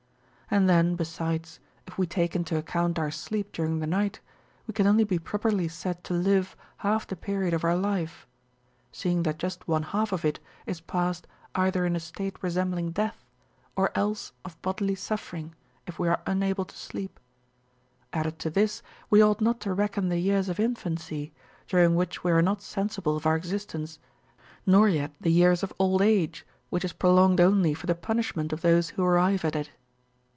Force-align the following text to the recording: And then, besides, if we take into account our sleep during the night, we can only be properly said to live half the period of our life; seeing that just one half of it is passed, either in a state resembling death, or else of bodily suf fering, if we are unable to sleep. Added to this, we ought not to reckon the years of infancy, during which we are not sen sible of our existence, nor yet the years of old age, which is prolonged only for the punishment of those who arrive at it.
And 0.53 0.67
then, 0.67 0.97
besides, 0.97 1.61
if 1.87 1.97
we 1.97 2.05
take 2.05 2.35
into 2.35 2.57
account 2.57 2.99
our 2.99 3.09
sleep 3.09 3.53
during 3.53 3.79
the 3.79 3.87
night, 3.87 4.19
we 4.67 4.73
can 4.73 4.85
only 4.85 5.05
be 5.05 5.17
properly 5.17 5.69
said 5.69 6.03
to 6.03 6.13
live 6.13 6.57
half 6.79 7.07
the 7.07 7.15
period 7.15 7.53
of 7.53 7.63
our 7.63 7.77
life; 7.77 8.27
seeing 8.91 9.23
that 9.23 9.39
just 9.39 9.65
one 9.65 9.83
half 9.83 10.11
of 10.11 10.25
it 10.25 10.41
is 10.65 10.81
passed, 10.81 11.25
either 11.55 11.85
in 11.85 11.95
a 11.95 12.01
state 12.01 12.35
resembling 12.41 12.91
death, 12.91 13.23
or 13.77 13.91
else 13.97 14.33
of 14.43 14.61
bodily 14.61 14.93
suf 14.93 15.31
fering, 15.31 15.51
if 15.87 15.97
we 15.97 16.09
are 16.09 16.21
unable 16.27 16.65
to 16.65 16.75
sleep. 16.75 17.17
Added 18.11 18.37
to 18.39 18.49
this, 18.49 18.83
we 19.09 19.21
ought 19.23 19.39
not 19.39 19.61
to 19.61 19.73
reckon 19.73 20.09
the 20.09 20.19
years 20.19 20.49
of 20.49 20.59
infancy, 20.59 21.31
during 21.65 21.95
which 21.95 22.25
we 22.25 22.31
are 22.33 22.41
not 22.41 22.61
sen 22.61 22.89
sible 22.89 23.15
of 23.15 23.25
our 23.25 23.37
existence, 23.37 23.99
nor 24.65 24.89
yet 24.89 25.11
the 25.21 25.31
years 25.31 25.63
of 25.63 25.71
old 25.79 26.01
age, 26.01 26.45
which 26.69 26.83
is 26.83 26.91
prolonged 26.91 27.39
only 27.39 27.73
for 27.73 27.87
the 27.87 27.95
punishment 27.95 28.51
of 28.51 28.59
those 28.59 28.89
who 28.89 29.03
arrive 29.05 29.45
at 29.45 29.55
it. 29.55 29.71